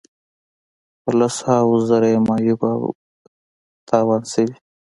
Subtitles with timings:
[1.03, 2.81] په لس هاوو زره یې معیوب او
[3.89, 4.55] تاوان شوي.